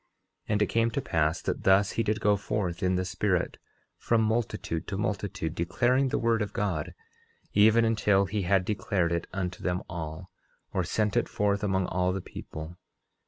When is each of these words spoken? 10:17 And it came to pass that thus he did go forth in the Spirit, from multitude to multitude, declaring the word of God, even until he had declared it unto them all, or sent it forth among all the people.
10:17 0.45 0.45
And 0.49 0.61
it 0.63 0.65
came 0.65 0.89
to 0.89 0.99
pass 0.99 1.43
that 1.43 1.61
thus 1.63 1.91
he 1.91 2.01
did 2.01 2.19
go 2.19 2.35
forth 2.35 2.81
in 2.81 2.95
the 2.95 3.05
Spirit, 3.05 3.59
from 3.99 4.23
multitude 4.23 4.87
to 4.87 4.97
multitude, 4.97 5.53
declaring 5.53 6.07
the 6.07 6.17
word 6.17 6.41
of 6.41 6.53
God, 6.53 6.95
even 7.53 7.85
until 7.85 8.25
he 8.25 8.41
had 8.41 8.65
declared 8.65 9.11
it 9.11 9.27
unto 9.31 9.61
them 9.61 9.83
all, 9.87 10.31
or 10.73 10.83
sent 10.83 11.15
it 11.15 11.29
forth 11.29 11.63
among 11.63 11.85
all 11.85 12.11
the 12.13 12.19
people. 12.19 12.77